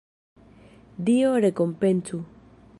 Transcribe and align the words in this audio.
Dio 1.09 1.29
rekompencu! 1.45 2.23